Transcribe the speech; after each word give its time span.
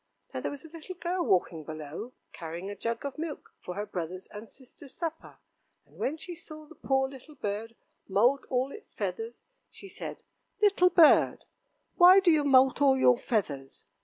Now 0.33 0.39
there 0.41 0.49
was 0.49 0.65
a 0.65 0.69
little 0.69 0.95
girl 0.95 1.23
walking 1.23 1.63
below, 1.63 2.13
carrying 2.33 2.71
a 2.71 2.75
jug 2.75 3.05
of 3.05 3.19
milk 3.19 3.53
for 3.59 3.75
her 3.75 3.85
brothers' 3.85 4.25
and 4.31 4.49
sisters' 4.49 4.95
supper, 4.95 5.37
and 5.85 5.97
when 5.99 6.17
she 6.17 6.33
saw 6.33 6.65
the 6.65 6.73
poor 6.73 7.07
little 7.07 7.35
bird 7.35 7.75
moult 8.07 8.47
all 8.49 8.71
its 8.71 8.95
feathers, 8.95 9.43
she 9.69 9.87
said: 9.87 10.23
"Little 10.59 10.89
bird, 10.89 11.45
why 11.97 12.19
do 12.19 12.31
you 12.31 12.43
moult 12.43 12.81
all 12.81 12.97
your 12.97 13.19
feathers?" 13.19 13.85